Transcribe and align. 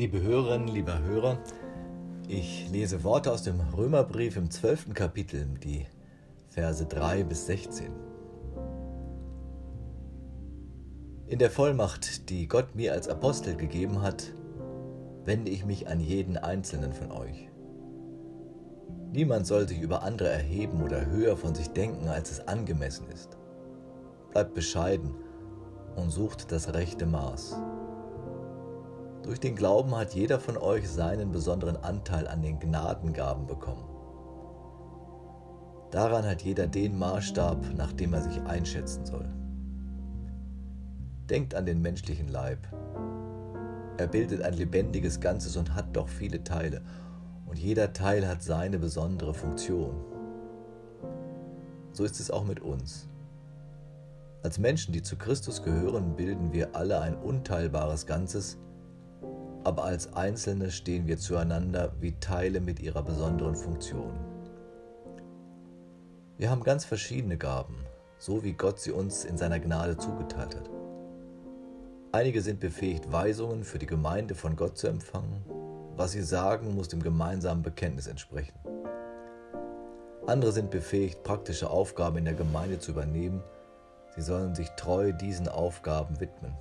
Liebe 0.00 0.22
Hörerinnen, 0.22 0.68
lieber 0.68 1.02
Hörer, 1.02 1.36
ich 2.26 2.70
lese 2.70 3.04
Worte 3.04 3.30
aus 3.30 3.42
dem 3.42 3.60
Römerbrief 3.60 4.34
im 4.38 4.50
12. 4.50 4.94
Kapitel, 4.94 5.46
die 5.62 5.84
Verse 6.48 6.86
3 6.86 7.24
bis 7.24 7.44
16. 7.44 7.92
In 11.26 11.38
der 11.38 11.50
Vollmacht, 11.50 12.30
die 12.30 12.48
Gott 12.48 12.74
mir 12.74 12.94
als 12.94 13.08
Apostel 13.08 13.56
gegeben 13.56 14.00
hat, 14.00 14.32
wende 15.26 15.50
ich 15.50 15.66
mich 15.66 15.86
an 15.86 16.00
jeden 16.00 16.38
einzelnen 16.38 16.94
von 16.94 17.12
euch. 17.12 17.50
Niemand 19.12 19.46
soll 19.46 19.68
sich 19.68 19.82
über 19.82 20.02
andere 20.02 20.30
erheben 20.30 20.82
oder 20.82 21.04
höher 21.04 21.36
von 21.36 21.54
sich 21.54 21.68
denken, 21.74 22.08
als 22.08 22.30
es 22.30 22.48
angemessen 22.48 23.06
ist. 23.12 23.36
Bleibt 24.30 24.54
bescheiden 24.54 25.14
und 25.94 26.08
sucht 26.08 26.52
das 26.52 26.72
rechte 26.72 27.04
Maß. 27.04 27.60
Durch 29.22 29.38
den 29.38 29.54
Glauben 29.54 29.94
hat 29.94 30.14
jeder 30.14 30.40
von 30.40 30.56
euch 30.56 30.88
seinen 30.88 31.30
besonderen 31.30 31.76
Anteil 31.76 32.26
an 32.26 32.42
den 32.42 32.58
Gnadengaben 32.58 33.46
bekommen. 33.46 33.84
Daran 35.90 36.24
hat 36.24 36.42
jeder 36.42 36.66
den 36.66 36.98
Maßstab, 36.98 37.74
nach 37.76 37.92
dem 37.92 38.14
er 38.14 38.22
sich 38.22 38.40
einschätzen 38.42 39.04
soll. 39.04 39.28
Denkt 41.28 41.54
an 41.54 41.66
den 41.66 41.82
menschlichen 41.82 42.28
Leib. 42.28 42.58
Er 43.98 44.06
bildet 44.06 44.42
ein 44.42 44.54
lebendiges 44.54 45.20
Ganzes 45.20 45.56
und 45.56 45.74
hat 45.74 45.94
doch 45.94 46.08
viele 46.08 46.42
Teile. 46.42 46.80
Und 47.46 47.58
jeder 47.58 47.92
Teil 47.92 48.26
hat 48.26 48.42
seine 48.42 48.78
besondere 48.78 49.34
Funktion. 49.34 49.94
So 51.92 52.04
ist 52.04 52.20
es 52.20 52.30
auch 52.30 52.44
mit 52.44 52.60
uns. 52.60 53.08
Als 54.42 54.58
Menschen, 54.58 54.92
die 54.92 55.02
zu 55.02 55.16
Christus 55.16 55.62
gehören, 55.62 56.16
bilden 56.16 56.52
wir 56.52 56.74
alle 56.74 57.00
ein 57.00 57.16
unteilbares 57.16 58.06
Ganzes, 58.06 58.56
aber 59.64 59.84
als 59.84 60.14
Einzelne 60.14 60.70
stehen 60.70 61.06
wir 61.06 61.18
zueinander 61.18 61.92
wie 62.00 62.12
Teile 62.20 62.60
mit 62.60 62.80
ihrer 62.80 63.02
besonderen 63.02 63.56
Funktion. 63.56 64.12
Wir 66.38 66.50
haben 66.50 66.62
ganz 66.62 66.84
verschiedene 66.84 67.36
Gaben, 67.36 67.84
so 68.18 68.42
wie 68.42 68.54
Gott 68.54 68.80
sie 68.80 68.92
uns 68.92 69.24
in 69.24 69.36
seiner 69.36 69.60
Gnade 69.60 69.98
zugeteilt 69.98 70.56
hat. 70.56 70.70
Einige 72.12 72.40
sind 72.42 72.60
befähigt, 72.60 73.12
Weisungen 73.12 73.62
für 73.62 73.78
die 73.78 73.86
Gemeinde 73.86 74.34
von 74.34 74.56
Gott 74.56 74.78
zu 74.78 74.88
empfangen. 74.88 75.44
Was 75.96 76.12
sie 76.12 76.22
sagen, 76.22 76.74
muss 76.74 76.88
dem 76.88 77.02
gemeinsamen 77.02 77.62
Bekenntnis 77.62 78.06
entsprechen. 78.06 78.58
Andere 80.26 80.52
sind 80.52 80.70
befähigt, 80.70 81.22
praktische 81.22 81.68
Aufgaben 81.68 82.18
in 82.18 82.24
der 82.24 82.34
Gemeinde 82.34 82.78
zu 82.78 82.92
übernehmen. 82.92 83.42
Sie 84.16 84.22
sollen 84.22 84.54
sich 84.54 84.68
treu 84.70 85.12
diesen 85.12 85.48
Aufgaben 85.48 86.20
widmen. 86.20 86.54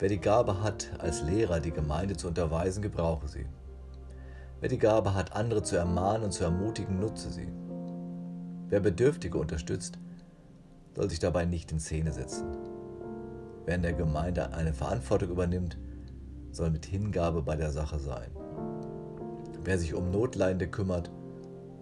Wer 0.00 0.08
die 0.08 0.18
Gabe 0.18 0.62
hat, 0.62 0.88
als 0.98 1.20
Lehrer 1.20 1.60
die 1.60 1.72
Gemeinde 1.72 2.16
zu 2.16 2.26
unterweisen, 2.26 2.80
gebrauche 2.80 3.28
sie. 3.28 3.44
Wer 4.58 4.70
die 4.70 4.78
Gabe 4.78 5.14
hat, 5.14 5.36
andere 5.36 5.62
zu 5.62 5.76
ermahnen 5.76 6.24
und 6.24 6.32
zu 6.32 6.42
ermutigen, 6.42 6.98
nutze 6.98 7.30
sie. 7.30 7.52
Wer 8.70 8.80
Bedürftige 8.80 9.36
unterstützt, 9.36 9.98
soll 10.96 11.10
sich 11.10 11.18
dabei 11.18 11.44
nicht 11.44 11.70
in 11.70 11.80
Szene 11.80 12.12
setzen. 12.12 12.46
Wer 13.66 13.74
in 13.74 13.82
der 13.82 13.92
Gemeinde 13.92 14.54
eine 14.54 14.72
Verantwortung 14.72 15.28
übernimmt, 15.28 15.78
soll 16.50 16.70
mit 16.70 16.86
Hingabe 16.86 17.42
bei 17.42 17.56
der 17.56 17.70
Sache 17.70 17.98
sein. 17.98 18.30
Wer 19.64 19.78
sich 19.78 19.92
um 19.92 20.10
Notleidende 20.10 20.66
kümmert, 20.66 21.10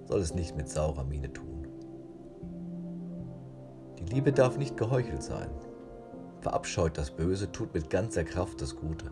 soll 0.06 0.18
es 0.20 0.34
nicht 0.34 0.56
mit 0.56 0.68
saurer 0.68 1.04
Miene 1.04 1.32
tun. 1.32 1.68
Die 4.00 4.12
Liebe 4.12 4.32
darf 4.32 4.58
nicht 4.58 4.76
geheuchelt 4.76 5.22
sein. 5.22 5.50
Verabscheut 6.40 6.96
das 6.96 7.10
Böse, 7.10 7.50
tut 7.50 7.74
mit 7.74 7.90
ganzer 7.90 8.24
Kraft 8.24 8.60
das 8.60 8.76
Gute. 8.76 9.10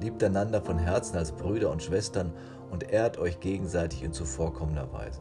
Liebt 0.00 0.22
einander 0.22 0.62
von 0.62 0.78
Herzen 0.78 1.16
als 1.16 1.32
Brüder 1.32 1.70
und 1.70 1.82
Schwestern 1.82 2.32
und 2.70 2.90
ehrt 2.90 3.18
euch 3.18 3.40
gegenseitig 3.40 4.04
in 4.04 4.12
zuvorkommender 4.12 4.92
Weise. 4.92 5.20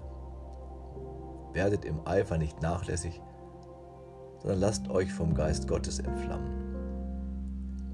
Werdet 1.53 1.85
im 1.85 2.05
Eifer 2.05 2.37
nicht 2.37 2.61
nachlässig, 2.61 3.21
sondern 4.39 4.59
lasst 4.59 4.89
euch 4.89 5.11
vom 5.11 5.33
Geist 5.33 5.67
Gottes 5.67 5.99
entflammen. 5.99 6.67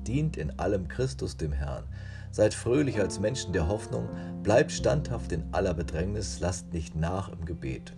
Dient 0.06 0.36
in 0.36 0.60
allem 0.60 0.90
Christus 0.90 1.38
dem 1.38 1.54
Herrn. 1.54 1.86
Seid 2.32 2.54
fröhlich 2.54 3.00
als 3.00 3.20
Menschen 3.20 3.54
der 3.54 3.68
Hoffnung, 3.68 4.10
bleibt 4.42 4.72
standhaft 4.72 5.32
in 5.32 5.46
aller 5.54 5.74
Bedrängnis, 5.74 6.40
lasst 6.40 6.74
nicht 6.74 6.96
nach 6.96 7.30
im 7.30 7.46
Gebet. 7.46 7.94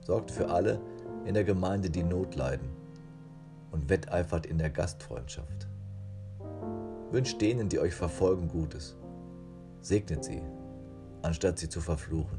Sorgt 0.00 0.30
für 0.30 0.48
alle 0.48 0.80
in 1.26 1.34
der 1.34 1.44
Gemeinde, 1.44 1.90
die 1.90 2.02
Not 2.02 2.34
leiden, 2.36 2.70
und 3.70 3.88
wetteifert 3.88 4.46
in 4.46 4.58
der 4.58 4.70
Gastfreundschaft. 4.70 5.68
Wünscht 7.10 7.40
denen, 7.40 7.68
die 7.68 7.78
euch 7.78 7.94
verfolgen, 7.94 8.48
Gutes. 8.48 8.96
Segnet 9.80 10.24
sie, 10.24 10.42
anstatt 11.22 11.58
sie 11.58 11.68
zu 11.68 11.80
verfluchen. 11.80 12.38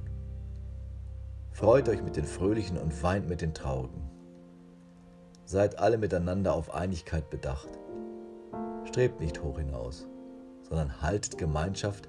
Freut 1.52 1.90
euch 1.90 2.04
mit 2.04 2.16
den 2.16 2.26
Fröhlichen 2.26 2.78
und 2.78 3.04
weint 3.04 3.28
mit 3.28 3.42
den 3.42 3.54
Traurigen. 3.54 4.10
Seid 5.46 5.80
alle 5.80 5.98
miteinander 5.98 6.54
auf 6.54 6.74
Einigkeit 6.74 7.30
bedacht. 7.30 7.70
Strebt 8.86 9.20
nicht 9.20 9.42
hoch 9.42 9.58
hinaus, 9.58 10.08
sondern 10.62 11.02
haltet 11.02 11.38
Gemeinschaft 11.38 12.08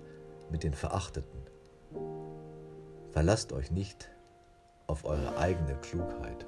mit 0.51 0.63
den 0.63 0.75
Verachteten. 0.75 1.41
Verlasst 3.13 3.53
euch 3.53 3.71
nicht 3.71 4.11
auf 4.87 5.05
eure 5.05 5.37
eigene 5.39 5.75
Klugheit. 5.77 6.47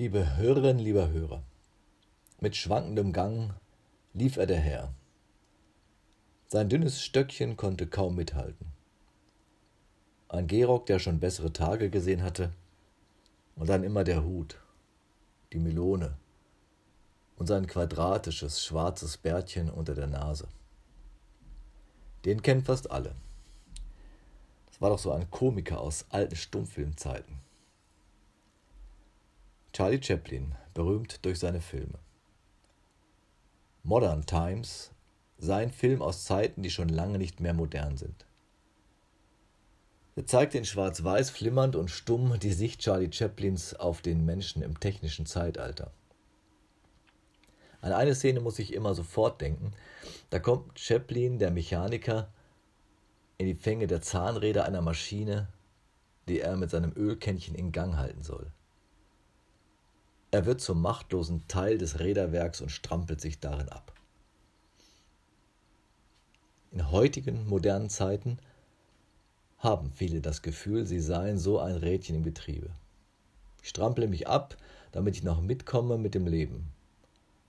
Liebe 0.00 0.38
Hörerinnen, 0.38 0.78
lieber 0.78 1.10
Hörer, 1.10 1.42
mit 2.40 2.56
schwankendem 2.56 3.12
Gang 3.12 3.52
lief 4.14 4.38
er 4.38 4.46
daher. 4.46 4.94
Sein 6.46 6.70
dünnes 6.70 7.02
Stöckchen 7.02 7.58
konnte 7.58 7.86
kaum 7.86 8.16
mithalten. 8.16 8.72
Ein 10.30 10.46
Gehrock, 10.46 10.86
der 10.86 11.00
schon 11.00 11.20
bessere 11.20 11.52
Tage 11.52 11.90
gesehen 11.90 12.22
hatte, 12.22 12.54
und 13.56 13.68
dann 13.68 13.84
immer 13.84 14.02
der 14.02 14.24
Hut, 14.24 14.58
die 15.52 15.58
Melone 15.58 16.16
und 17.36 17.46
sein 17.46 17.66
quadratisches 17.66 18.64
schwarzes 18.64 19.18
Bärtchen 19.18 19.68
unter 19.68 19.94
der 19.94 20.06
Nase. 20.06 20.48
Den 22.24 22.40
kennen 22.40 22.64
fast 22.64 22.90
alle. 22.90 23.14
Das 24.64 24.80
war 24.80 24.88
doch 24.88 24.98
so 24.98 25.12
ein 25.12 25.30
Komiker 25.30 25.78
aus 25.78 26.06
alten 26.08 26.36
Stummfilmzeiten. 26.36 27.49
Charlie 29.72 30.02
Chaplin, 30.02 30.54
berühmt 30.74 31.24
durch 31.24 31.38
seine 31.38 31.60
Filme. 31.60 31.98
Modern 33.84 34.26
Times, 34.26 34.90
sein 35.38 35.70
Film 35.70 36.02
aus 36.02 36.24
Zeiten, 36.24 36.62
die 36.62 36.70
schon 36.70 36.88
lange 36.88 37.18
nicht 37.18 37.40
mehr 37.40 37.54
modern 37.54 37.96
sind. 37.96 38.26
Er 40.16 40.26
zeigt 40.26 40.54
in 40.54 40.64
Schwarz-Weiß 40.64 41.30
flimmernd 41.30 41.76
und 41.76 41.90
stumm 41.90 42.38
die 42.40 42.52
Sicht 42.52 42.80
Charlie 42.80 43.12
Chaplins 43.12 43.74
auf 43.74 44.02
den 44.02 44.24
Menschen 44.24 44.60
im 44.62 44.78
technischen 44.78 45.24
Zeitalter. 45.24 45.92
An 47.80 47.92
eine 47.92 48.14
Szene 48.14 48.40
muss 48.40 48.58
ich 48.58 48.74
immer 48.74 48.94
sofort 48.94 49.40
denken. 49.40 49.72
Da 50.28 50.38
kommt 50.38 50.78
Chaplin, 50.78 51.38
der 51.38 51.50
Mechaniker, 51.50 52.28
in 53.38 53.46
die 53.46 53.54
Fänge 53.54 53.86
der 53.86 54.02
Zahnräder 54.02 54.66
einer 54.66 54.82
Maschine, 54.82 55.48
die 56.28 56.40
er 56.40 56.56
mit 56.56 56.70
seinem 56.70 56.92
Ölkännchen 56.94 57.54
in 57.54 57.72
Gang 57.72 57.96
halten 57.96 58.22
soll. 58.22 58.52
Er 60.30 60.46
wird 60.46 60.60
zum 60.60 60.80
machtlosen 60.80 61.46
Teil 61.48 61.76
des 61.76 61.98
Räderwerks 61.98 62.60
und 62.60 62.70
strampelt 62.70 63.20
sich 63.20 63.40
darin 63.40 63.68
ab. 63.68 63.92
In 66.70 66.90
heutigen 66.92 67.48
modernen 67.48 67.90
Zeiten 67.90 68.38
haben 69.58 69.90
viele 69.90 70.20
das 70.20 70.42
Gefühl, 70.42 70.86
sie 70.86 71.00
seien 71.00 71.36
so 71.36 71.58
ein 71.58 71.74
Rädchen 71.74 72.16
im 72.16 72.22
Betriebe. 72.22 72.70
Ich 73.60 73.70
strample 73.70 74.06
mich 74.06 74.28
ab, 74.28 74.56
damit 74.92 75.16
ich 75.16 75.24
noch 75.24 75.40
mitkomme 75.40 75.98
mit 75.98 76.14
dem 76.14 76.28
Leben. 76.28 76.70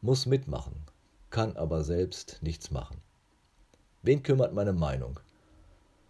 Muss 0.02 0.26
mitmachen, 0.26 0.74
kann 1.30 1.56
aber 1.56 1.84
selbst 1.84 2.40
nichts 2.42 2.72
machen. 2.72 2.98
Wen 4.02 4.24
kümmert 4.24 4.54
meine 4.54 4.74
Meinung? 4.74 5.20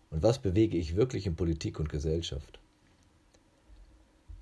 Und 0.10 0.24
was 0.24 0.40
bewege 0.40 0.78
ich 0.78 0.96
wirklich 0.96 1.28
in 1.28 1.36
Politik 1.36 1.80
und 1.82 1.90
Gesellschaft? 1.90 2.61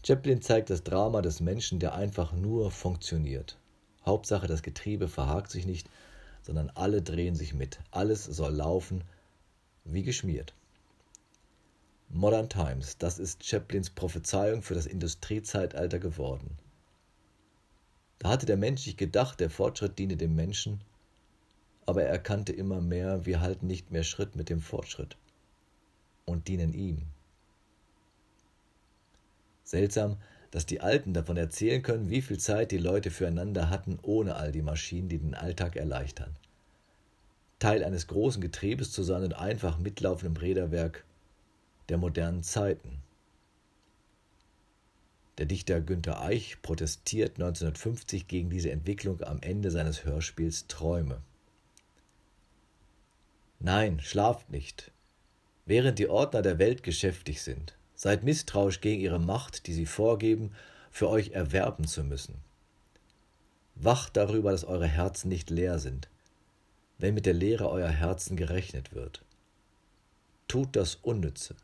Chaplin 0.05 0.41
zeigt 0.41 0.69
das 0.69 0.83
Drama 0.83 1.21
des 1.21 1.41
Menschen, 1.41 1.79
der 1.79 1.93
einfach 1.93 2.31
nur 2.31 2.71
funktioniert. 2.71 3.57
Hauptsache, 4.05 4.47
das 4.47 4.63
Getriebe 4.63 5.07
verhakt 5.07 5.51
sich 5.51 5.65
nicht, 5.65 5.89
sondern 6.41 6.69
alle 6.69 7.01
drehen 7.01 7.35
sich 7.35 7.53
mit. 7.53 7.79
Alles 7.91 8.23
soll 8.23 8.53
laufen 8.53 9.03
wie 9.83 10.03
geschmiert. 10.03 10.53
Modern 12.09 12.49
Times, 12.49 12.97
das 12.97 13.19
ist 13.19 13.43
Chaplins 13.43 13.89
Prophezeiung 13.89 14.61
für 14.61 14.73
das 14.73 14.85
Industriezeitalter 14.85 15.99
geworden. 15.99 16.57
Da 18.19 18.29
hatte 18.29 18.45
der 18.45 18.57
Mensch 18.57 18.81
sich 18.81 18.97
gedacht, 18.97 19.39
der 19.39 19.49
Fortschritt 19.49 19.99
diene 19.99 20.17
dem 20.17 20.35
Menschen, 20.35 20.81
aber 21.85 22.03
er 22.03 22.09
erkannte 22.09 22.51
immer 22.53 22.81
mehr, 22.81 23.25
wir 23.25 23.41
halten 23.41 23.67
nicht 23.67 23.91
mehr 23.91 24.03
Schritt 24.03 24.35
mit 24.35 24.49
dem 24.49 24.61
Fortschritt 24.61 25.17
und 26.25 26.47
dienen 26.47 26.73
ihm. 26.73 27.07
Seltsam, 29.69 30.17
dass 30.49 30.65
die 30.65 30.81
Alten 30.81 31.13
davon 31.13 31.37
erzählen 31.37 31.83
können, 31.83 32.09
wie 32.09 32.23
viel 32.23 32.39
Zeit 32.39 32.71
die 32.71 32.79
Leute 32.79 33.11
füreinander 33.11 33.69
hatten, 33.69 33.99
ohne 34.01 34.35
all 34.35 34.51
die 34.51 34.63
Maschinen, 34.63 35.09
die 35.09 35.19
den 35.19 35.35
Alltag 35.35 35.75
erleichtern. 35.75 36.35
Teil 37.59 37.83
eines 37.83 38.07
großen 38.07 38.41
Getriebes 38.41 38.91
zu 38.91 39.03
sein 39.03 39.21
und 39.21 39.33
einfach 39.33 39.77
mitlaufendem 39.77 40.41
Räderwerk 40.41 41.05
der 41.87 41.99
modernen 41.99 42.41
Zeiten. 42.41 43.03
Der 45.37 45.45
Dichter 45.45 45.81
Günter 45.81 46.19
Eich 46.19 46.63
protestiert 46.63 47.35
1950 47.35 48.27
gegen 48.27 48.49
diese 48.49 48.71
Entwicklung 48.71 49.21
am 49.21 49.39
Ende 49.41 49.69
seines 49.69 50.03
Hörspiels 50.03 50.65
Träume. 50.65 51.21
Nein, 53.59 53.99
schlaft 53.99 54.49
nicht. 54.49 54.91
Während 55.67 55.99
die 55.99 56.09
Ordner 56.09 56.41
der 56.41 56.57
Welt 56.57 56.81
geschäftig 56.81 57.43
sind, 57.43 57.75
seid 57.99 58.23
misstrauisch 58.23 58.79
gegen 58.79 59.01
ihre 59.01 59.19
Macht, 59.19 59.67
die 59.67 59.73
sie 59.73 59.85
vorgeben, 59.85 60.53
für 60.89 61.09
euch 61.09 61.31
erwerben 61.31 61.85
zu 61.85 62.05
müssen. 62.05 62.35
Wacht 63.75 64.15
darüber, 64.15 64.51
dass 64.51 64.63
eure 64.63 64.87
Herzen 64.87 65.27
nicht 65.27 65.49
leer 65.49 65.79
sind, 65.79 66.07
wenn 66.97 67.13
mit 67.13 67.25
der 67.25 67.33
Leere 67.33 67.69
euer 67.69 67.89
Herzen 67.89 68.37
gerechnet 68.37 68.95
wird. 68.95 69.21
Tut 70.47 70.77
das 70.77 70.95
Unnütze. 70.95 71.57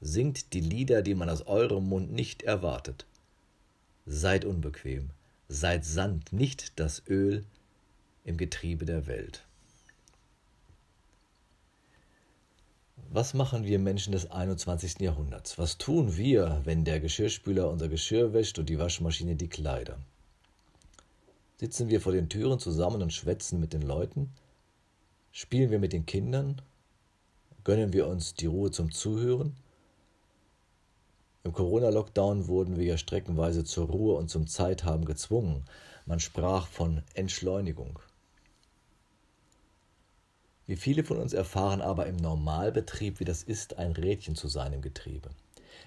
Singt 0.00 0.52
die 0.52 0.60
Lieder, 0.60 1.02
die 1.02 1.16
man 1.16 1.28
aus 1.28 1.42
eurem 1.48 1.88
Mund 1.88 2.12
nicht 2.12 2.44
erwartet. 2.44 3.04
Seid 4.06 4.44
unbequem, 4.44 5.10
seid 5.48 5.84
Sand, 5.84 6.32
nicht 6.32 6.78
das 6.78 7.02
Öl 7.08 7.44
im 8.24 8.36
Getriebe 8.36 8.84
der 8.84 9.08
Welt. 9.08 9.44
Was 13.10 13.34
machen 13.34 13.64
wir 13.64 13.78
Menschen 13.78 14.12
des 14.12 14.30
21. 14.30 15.00
Jahrhunderts? 15.00 15.58
Was 15.58 15.78
tun 15.78 16.16
wir, 16.16 16.60
wenn 16.64 16.84
der 16.84 17.00
Geschirrspüler 17.00 17.70
unser 17.70 17.88
Geschirr 17.88 18.32
wäscht 18.32 18.58
und 18.58 18.68
die 18.68 18.78
Waschmaschine 18.78 19.34
die 19.34 19.48
Kleider? 19.48 19.98
Sitzen 21.56 21.88
wir 21.88 22.00
vor 22.00 22.12
den 22.12 22.28
Türen 22.28 22.58
zusammen 22.58 23.02
und 23.02 23.12
schwätzen 23.12 23.60
mit 23.60 23.72
den 23.72 23.82
Leuten? 23.82 24.30
Spielen 25.32 25.70
wir 25.70 25.78
mit 25.78 25.92
den 25.92 26.06
Kindern? 26.06 26.60
Gönnen 27.64 27.92
wir 27.92 28.06
uns 28.06 28.34
die 28.34 28.46
Ruhe 28.46 28.70
zum 28.70 28.92
Zuhören? 28.92 29.56
Im 31.44 31.52
Corona-Lockdown 31.52 32.46
wurden 32.46 32.76
wir 32.76 32.84
ja 32.84 32.98
streckenweise 32.98 33.64
zur 33.64 33.86
Ruhe 33.86 34.16
und 34.16 34.28
zum 34.28 34.46
Zeithaben 34.46 35.04
gezwungen. 35.04 35.64
Man 36.04 36.20
sprach 36.20 36.66
von 36.66 37.02
Entschleunigung. 37.14 37.98
Wie 40.68 40.76
viele 40.76 41.02
von 41.02 41.16
uns 41.16 41.32
erfahren 41.32 41.80
aber 41.80 42.06
im 42.06 42.16
Normalbetrieb, 42.16 43.20
wie 43.20 43.24
das 43.24 43.42
ist, 43.42 43.78
ein 43.78 43.92
Rädchen 43.92 44.36
zu 44.36 44.48
sein 44.48 44.74
im 44.74 44.82
Getriebe. 44.82 45.30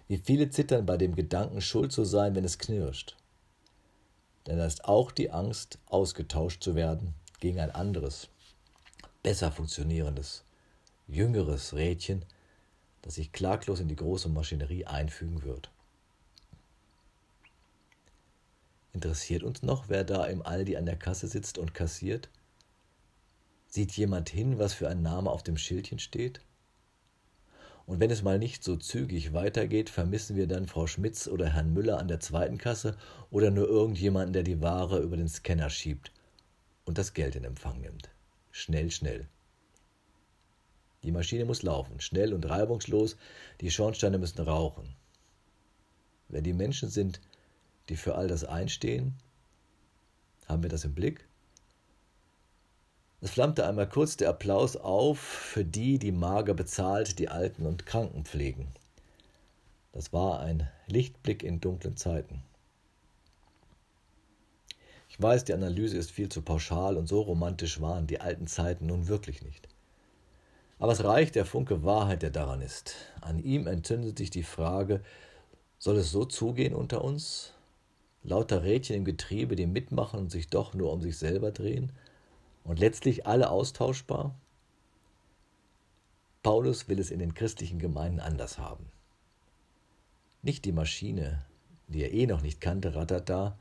Wie 0.07 0.17
viele 0.17 0.49
zittern 0.49 0.87
bei 0.87 0.97
dem 0.97 1.15
Gedanken, 1.15 1.61
schuld 1.61 1.91
zu 1.91 2.03
sein, 2.03 2.33
wenn 2.33 2.43
es 2.43 2.57
knirscht. 2.57 3.15
Denn 4.47 4.57
da 4.57 4.65
ist 4.65 4.85
auch 4.85 5.11
die 5.11 5.29
Angst, 5.29 5.77
ausgetauscht 5.85 6.63
zu 6.63 6.73
werden 6.73 7.13
gegen 7.39 7.59
ein 7.59 7.69
anderes, 7.69 8.29
besser 9.21 9.51
funktionierendes, 9.51 10.45
jüngeres 11.07 11.75
Rädchen, 11.75 12.25
das 13.03 13.15
sich 13.15 13.31
klaglos 13.31 13.81
in 13.81 13.87
die 13.87 13.95
große 13.95 14.29
Maschinerie 14.29 14.85
einfügen 14.85 15.43
wird. 15.43 15.69
Interessiert 18.93 19.43
uns 19.43 19.61
noch, 19.61 19.89
wer 19.89 20.03
da 20.03 20.25
im 20.25 20.41
Aldi 20.41 20.75
an 20.75 20.87
der 20.87 20.97
Kasse 20.97 21.27
sitzt 21.27 21.59
und 21.59 21.75
kassiert? 21.75 22.29
Sieht 23.71 23.93
jemand 23.93 24.29
hin, 24.29 24.59
was 24.59 24.73
für 24.73 24.89
ein 24.89 25.01
Name 25.01 25.29
auf 25.29 25.43
dem 25.43 25.55
Schildchen 25.55 25.97
steht? 25.97 26.41
Und 27.85 28.01
wenn 28.01 28.11
es 28.11 28.21
mal 28.21 28.37
nicht 28.37 28.65
so 28.65 28.75
zügig 28.75 29.31
weitergeht, 29.31 29.89
vermissen 29.89 30.35
wir 30.35 30.45
dann 30.45 30.67
Frau 30.67 30.87
Schmitz 30.87 31.25
oder 31.29 31.47
Herrn 31.47 31.71
Müller 31.71 31.97
an 31.97 32.09
der 32.09 32.19
zweiten 32.19 32.57
Kasse 32.57 32.97
oder 33.29 33.49
nur 33.49 33.69
irgendjemanden, 33.69 34.33
der 34.33 34.43
die 34.43 34.61
Ware 34.61 34.99
über 34.99 35.15
den 35.15 35.29
Scanner 35.29 35.69
schiebt 35.69 36.11
und 36.83 36.97
das 36.97 37.13
Geld 37.13 37.37
in 37.37 37.45
Empfang 37.45 37.79
nimmt. 37.79 38.09
Schnell, 38.51 38.91
schnell. 38.91 39.29
Die 41.03 41.13
Maschine 41.13 41.45
muss 41.45 41.63
laufen, 41.63 42.01
schnell 42.01 42.33
und 42.33 42.49
reibungslos, 42.49 43.15
die 43.61 43.71
Schornsteine 43.71 44.17
müssen 44.17 44.41
rauchen. 44.41 44.97
Wer 46.27 46.41
die 46.41 46.51
Menschen 46.51 46.89
sind, 46.89 47.21
die 47.87 47.95
für 47.95 48.15
all 48.15 48.27
das 48.27 48.43
einstehen, 48.43 49.13
haben 50.45 50.61
wir 50.61 50.69
das 50.69 50.83
im 50.83 50.93
Blick? 50.93 51.25
Es 53.23 53.29
flammte 53.29 53.67
einmal 53.67 53.87
kurz 53.87 54.17
der 54.17 54.29
Applaus 54.29 54.75
auf 54.75 55.19
für 55.19 55.63
die, 55.63 55.99
die 55.99 56.11
mager 56.11 56.55
bezahlt 56.55 57.19
die 57.19 57.29
Alten 57.29 57.67
und 57.67 57.85
Kranken 57.85 58.25
pflegen. 58.25 58.67
Das 59.91 60.11
war 60.11 60.39
ein 60.39 60.67
Lichtblick 60.87 61.43
in 61.43 61.61
dunklen 61.61 61.95
Zeiten. 61.97 62.41
Ich 65.07 65.21
weiß, 65.21 65.43
die 65.43 65.53
Analyse 65.53 65.97
ist 65.97 66.09
viel 66.09 66.29
zu 66.29 66.41
pauschal 66.41 66.97
und 66.97 67.07
so 67.07 67.21
romantisch 67.21 67.79
waren 67.79 68.07
die 68.07 68.21
alten 68.21 68.47
Zeiten 68.47 68.87
nun 68.87 69.07
wirklich 69.07 69.43
nicht. 69.43 69.67
Aber 70.79 70.93
es 70.93 71.03
reicht 71.03 71.35
der 71.35 71.45
Funke 71.45 71.83
Wahrheit, 71.83 72.23
der 72.23 72.31
daran 72.31 72.61
ist. 72.61 72.95
An 73.19 73.37
ihm 73.37 73.67
entzündet 73.67 74.17
sich 74.17 74.31
die 74.31 74.41
Frage, 74.41 75.01
soll 75.77 75.97
es 75.97 76.09
so 76.09 76.25
zugehen 76.25 76.73
unter 76.73 77.03
uns? 77.03 77.53
Lauter 78.23 78.63
Rädchen 78.63 78.95
im 78.95 79.05
Getriebe, 79.05 79.55
die 79.55 79.67
mitmachen 79.67 80.21
und 80.21 80.31
sich 80.31 80.47
doch 80.47 80.73
nur 80.73 80.91
um 80.91 81.01
sich 81.01 81.19
selber 81.19 81.51
drehen? 81.51 81.91
Und 82.63 82.79
letztlich 82.79 83.25
alle 83.27 83.49
austauschbar? 83.49 84.35
Paulus 86.43 86.87
will 86.89 86.99
es 86.99 87.11
in 87.11 87.19
den 87.19 87.33
christlichen 87.33 87.79
Gemeinden 87.79 88.19
anders 88.19 88.57
haben. 88.57 88.85
Nicht 90.41 90.65
die 90.65 90.71
Maschine, 90.71 91.45
die 91.87 92.01
er 92.01 92.13
eh 92.13 92.25
noch 92.25 92.41
nicht 92.41 92.61
kannte, 92.61 92.95
rattert 92.95 93.29
da. 93.29 93.57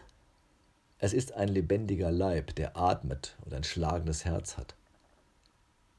Es 0.98 1.12
ist 1.12 1.32
ein 1.32 1.48
lebendiger 1.48 2.10
Leib, 2.10 2.54
der 2.54 2.76
atmet 2.76 3.36
und 3.44 3.52
ein 3.52 3.64
schlagendes 3.64 4.24
Herz 4.24 4.56
hat. 4.56 4.74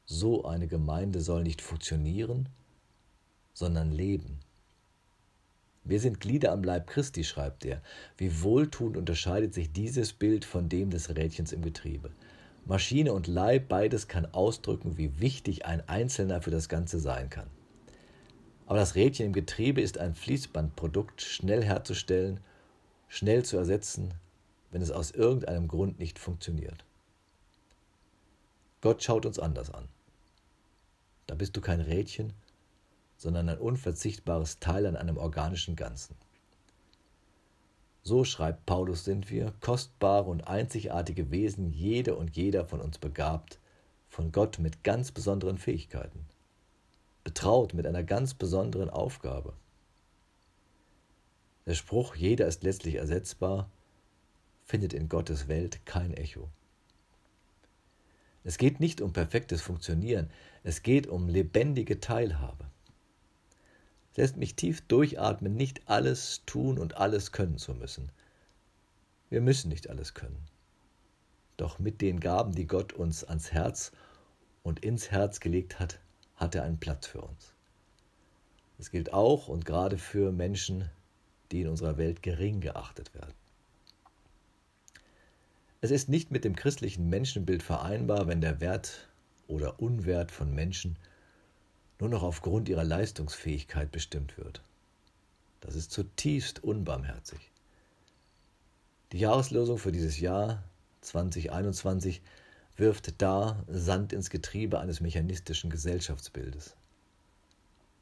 So 0.05 0.45
eine 0.45 0.67
Gemeinde 0.67 1.21
soll 1.21 1.43
nicht 1.43 1.61
funktionieren, 1.61 2.49
sondern 3.53 3.91
leben. 3.91 4.39
Wir 5.83 5.99
sind 5.99 6.19
Glieder 6.19 6.51
am 6.51 6.63
Leib 6.63 6.87
Christi, 6.87 7.23
schreibt 7.23 7.65
er. 7.65 7.81
Wie 8.17 8.41
wohltuend 8.41 8.97
unterscheidet 8.97 9.53
sich 9.53 9.71
dieses 9.71 10.13
Bild 10.13 10.45
von 10.45 10.69
dem 10.69 10.89
des 10.89 11.15
Rädchens 11.15 11.51
im 11.51 11.61
Getriebe. 11.61 12.11
Maschine 12.65 13.13
und 13.13 13.27
Leib, 13.27 13.67
beides 13.67 14.07
kann 14.07 14.25
ausdrücken, 14.33 14.97
wie 14.97 15.19
wichtig 15.19 15.65
ein 15.65 15.87
Einzelner 15.89 16.41
für 16.41 16.51
das 16.51 16.69
Ganze 16.69 16.99
sein 16.99 17.29
kann. 17.29 17.47
Aber 18.67 18.77
das 18.77 18.95
Rädchen 18.95 19.25
im 19.25 19.33
Getriebe 19.33 19.81
ist 19.81 19.97
ein 19.97 20.15
Fließbandprodukt, 20.15 21.21
schnell 21.21 21.63
herzustellen, 21.63 22.39
schnell 23.09 23.43
zu 23.43 23.57
ersetzen, 23.57 24.13
wenn 24.71 24.81
es 24.81 24.91
aus 24.91 25.11
irgendeinem 25.11 25.67
Grund 25.67 25.99
nicht 25.99 26.19
funktioniert. 26.19 26.85
Gott 28.79 29.03
schaut 29.03 29.25
uns 29.25 29.39
anders 29.39 29.69
an. 29.69 29.87
Da 31.27 31.35
bist 31.35 31.57
du 31.57 31.61
kein 31.61 31.81
Rädchen, 31.81 32.33
sondern 33.17 33.49
ein 33.49 33.57
unverzichtbares 33.57 34.59
Teil 34.59 34.85
an 34.85 34.95
einem 34.95 35.17
organischen 35.17 35.75
Ganzen. 35.75 36.15
So 38.03 38.23
schreibt 38.23 38.65
Paulus, 38.65 39.05
sind 39.05 39.29
wir, 39.29 39.53
kostbare 39.61 40.29
und 40.29 40.47
einzigartige 40.47 41.29
Wesen, 41.29 41.71
jede 41.71 42.15
und 42.15 42.35
jeder 42.35 42.65
von 42.65 42.81
uns 42.81 42.97
begabt, 42.97 43.59
von 44.09 44.31
Gott 44.31 44.57
mit 44.57 44.83
ganz 44.83 45.11
besonderen 45.11 45.57
Fähigkeiten, 45.59 46.25
betraut 47.23 47.73
mit 47.73 47.85
einer 47.85 48.03
ganz 48.03 48.33
besonderen 48.33 48.89
Aufgabe. 48.89 49.53
Der 51.67 51.75
Spruch, 51.75 52.15
jeder 52.15 52.47
ist 52.47 52.63
letztlich 52.63 52.95
ersetzbar, 52.95 53.69
findet 54.65 54.93
in 54.93 55.07
Gottes 55.07 55.47
Welt 55.47 55.85
kein 55.85 56.13
Echo. 56.13 56.49
Es 58.43 58.57
geht 58.57 58.79
nicht 58.79 59.01
um 59.01 59.13
perfektes 59.13 59.61
Funktionieren, 59.61 60.31
es 60.63 60.81
geht 60.81 61.05
um 61.05 61.29
lebendige 61.29 61.99
Teilhabe. 61.99 62.70
Es 64.11 64.17
lässt 64.17 64.37
mich 64.37 64.55
tief 64.55 64.81
durchatmen, 64.81 65.55
nicht 65.55 65.87
alles 65.87 66.41
tun 66.45 66.77
und 66.77 66.97
alles 66.97 67.31
können 67.31 67.57
zu 67.57 67.73
müssen. 67.73 68.11
Wir 69.29 69.39
müssen 69.39 69.69
nicht 69.69 69.89
alles 69.89 70.13
können. 70.13 70.45
Doch 71.55 71.79
mit 71.79 72.01
den 72.01 72.19
Gaben, 72.19 72.53
die 72.53 72.67
Gott 72.67 72.91
uns 72.91 73.23
ans 73.23 73.53
Herz 73.53 73.91
und 74.63 74.83
ins 74.83 75.11
Herz 75.11 75.39
gelegt 75.39 75.79
hat, 75.79 75.99
hat 76.35 76.55
er 76.55 76.63
einen 76.63 76.79
Platz 76.79 77.07
für 77.07 77.21
uns. 77.21 77.53
Das 78.77 78.91
gilt 78.91 79.13
auch 79.13 79.47
und 79.47 79.63
gerade 79.63 79.97
für 79.97 80.31
Menschen, 80.31 80.89
die 81.51 81.61
in 81.61 81.67
unserer 81.67 81.97
Welt 81.97 82.21
gering 82.21 82.59
geachtet 82.59 83.13
werden. 83.13 83.33
Es 85.79 85.91
ist 85.91 86.09
nicht 86.09 86.31
mit 86.31 86.43
dem 86.43 86.55
christlichen 86.55 87.09
Menschenbild 87.09 87.63
vereinbar, 87.63 88.27
wenn 88.27 88.41
der 88.41 88.59
Wert 88.59 89.09
oder 89.47 89.79
Unwert 89.79 90.31
von 90.31 90.53
Menschen 90.53 90.97
nur 92.01 92.09
noch 92.09 92.23
aufgrund 92.23 92.67
ihrer 92.67 92.83
Leistungsfähigkeit 92.83 93.91
bestimmt 93.91 94.37
wird. 94.37 94.61
Das 95.61 95.75
ist 95.75 95.91
zutiefst 95.91 96.63
unbarmherzig. 96.63 97.51
Die 99.11 99.19
Jahreslosung 99.19 99.77
für 99.77 99.91
dieses 99.91 100.19
Jahr 100.19 100.63
2021 101.01 102.21
wirft 102.75 103.21
da 103.21 103.63
Sand 103.67 104.13
ins 104.13 104.31
Getriebe 104.31 104.79
eines 104.79 104.99
mechanistischen 104.99 105.69
Gesellschaftsbildes. 105.69 106.75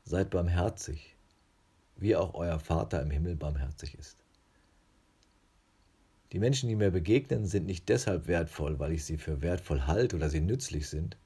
Seid 0.06 0.30
barmherzig, 0.30 1.16
wie 1.98 2.16
auch 2.16 2.36
euer 2.36 2.60
Vater 2.60 3.02
im 3.02 3.12
Himmel 3.12 3.36
barmherzig 3.36 3.98
ist. 4.00 4.18
Die 6.32 6.40
Menschen, 6.40 6.70
die 6.70 6.76
mir 6.76 6.92
begegnen, 6.92 7.46
sind 7.46 7.66
nicht 7.66 7.90
deshalb 7.90 8.28
wertvoll, 8.28 8.80
weil 8.80 8.94
ich 8.94 9.04
sie 9.04 9.18
für 9.18 9.42
wertvoll 9.42 9.88
halte 9.88 10.16
oder 10.16 10.30
sie 10.30 10.42
nützlich 10.42 10.88
sind. 10.88 11.18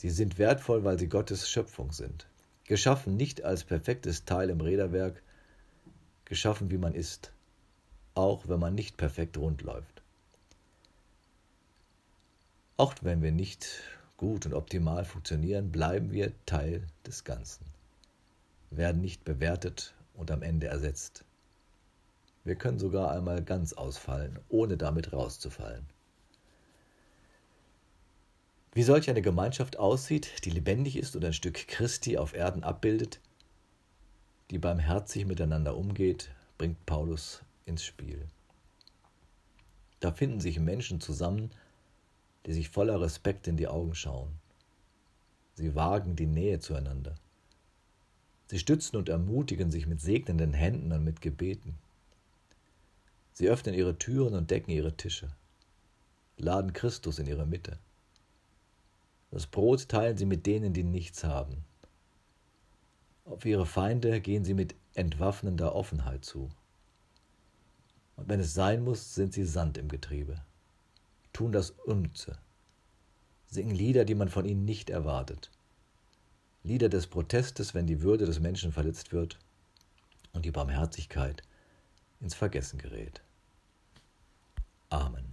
Sie 0.00 0.08
sind 0.08 0.38
wertvoll, 0.38 0.82
weil 0.82 0.98
sie 0.98 1.10
Gottes 1.10 1.46
Schöpfung 1.46 1.92
sind. 1.92 2.26
Geschaffen 2.64 3.18
nicht 3.18 3.44
als 3.44 3.64
perfektes 3.64 4.24
Teil 4.24 4.48
im 4.48 4.62
Räderwerk, 4.62 5.22
geschaffen 6.24 6.70
wie 6.70 6.78
man 6.78 6.94
ist, 6.94 7.34
auch 8.14 8.48
wenn 8.48 8.58
man 8.60 8.74
nicht 8.74 8.96
perfekt 8.96 9.36
rund 9.36 9.60
läuft. 9.60 10.00
Auch 12.78 12.94
wenn 13.02 13.20
wir 13.20 13.30
nicht 13.30 13.82
gut 14.16 14.46
und 14.46 14.54
optimal 14.54 15.04
funktionieren, 15.04 15.70
bleiben 15.70 16.12
wir 16.12 16.32
Teil 16.46 16.86
des 17.04 17.24
Ganzen, 17.24 17.66
werden 18.70 19.02
nicht 19.02 19.24
bewertet 19.24 19.92
und 20.14 20.30
am 20.30 20.40
Ende 20.40 20.68
ersetzt. 20.68 21.26
Wir 22.44 22.54
können 22.54 22.78
sogar 22.78 23.10
einmal 23.10 23.44
ganz 23.44 23.74
ausfallen, 23.74 24.38
ohne 24.48 24.78
damit 24.78 25.12
rauszufallen. 25.12 25.84
Wie 28.72 28.84
solch 28.84 29.10
eine 29.10 29.22
Gemeinschaft 29.22 29.78
aussieht, 29.78 30.44
die 30.44 30.50
lebendig 30.50 30.96
ist 30.96 31.16
und 31.16 31.24
ein 31.24 31.32
Stück 31.32 31.66
Christi 31.66 32.16
auf 32.16 32.34
Erden 32.34 32.62
abbildet, 32.62 33.20
die 34.50 34.58
barmherzig 34.58 35.26
miteinander 35.26 35.76
umgeht, 35.76 36.30
bringt 36.56 36.86
Paulus 36.86 37.42
ins 37.66 37.84
Spiel. 37.84 38.26
Da 39.98 40.12
finden 40.12 40.40
sich 40.40 40.60
Menschen 40.60 41.00
zusammen, 41.00 41.50
die 42.46 42.52
sich 42.52 42.68
voller 42.68 43.00
Respekt 43.00 43.48
in 43.48 43.56
die 43.56 43.68
Augen 43.68 43.94
schauen. 43.94 44.30
Sie 45.54 45.74
wagen 45.74 46.14
die 46.14 46.26
Nähe 46.26 46.60
zueinander. 46.60 47.16
Sie 48.46 48.58
stützen 48.58 48.96
und 48.96 49.08
ermutigen 49.08 49.70
sich 49.70 49.86
mit 49.86 50.00
segnenden 50.00 50.54
Händen 50.54 50.92
und 50.92 51.04
mit 51.04 51.20
Gebeten. 51.20 51.76
Sie 53.32 53.48
öffnen 53.48 53.74
ihre 53.74 53.98
Türen 53.98 54.34
und 54.34 54.50
decken 54.50 54.70
ihre 54.70 54.96
Tische, 54.96 55.28
laden 56.36 56.72
Christus 56.72 57.18
in 57.18 57.26
ihre 57.26 57.46
Mitte. 57.46 57.78
Das 59.30 59.46
Brot 59.46 59.88
teilen 59.88 60.16
sie 60.16 60.26
mit 60.26 60.46
denen, 60.46 60.72
die 60.72 60.82
nichts 60.82 61.24
haben. 61.24 61.64
Auf 63.24 63.44
ihre 63.44 63.66
Feinde 63.66 64.20
gehen 64.20 64.44
sie 64.44 64.54
mit 64.54 64.74
entwaffnender 64.94 65.74
Offenheit 65.74 66.24
zu. 66.24 66.50
Und 68.16 68.28
wenn 68.28 68.40
es 68.40 68.54
sein 68.54 68.82
muss, 68.82 69.14
sind 69.14 69.32
sie 69.32 69.44
Sand 69.44 69.78
im 69.78 69.88
Getriebe, 69.88 70.42
tun 71.32 71.52
das 71.52 71.70
Unnütze, 71.70 72.38
singen 73.46 73.74
Lieder, 73.74 74.04
die 74.04 74.16
man 74.16 74.28
von 74.28 74.44
ihnen 74.44 74.64
nicht 74.64 74.90
erwartet. 74.90 75.50
Lieder 76.62 76.88
des 76.88 77.06
Protestes, 77.06 77.72
wenn 77.72 77.86
die 77.86 78.02
Würde 78.02 78.26
des 78.26 78.40
Menschen 78.40 78.72
verletzt 78.72 79.12
wird 79.12 79.38
und 80.32 80.44
die 80.44 80.50
Barmherzigkeit 80.50 81.42
ins 82.20 82.34
Vergessen 82.34 82.78
gerät. 82.78 83.22
Amen. 84.90 85.29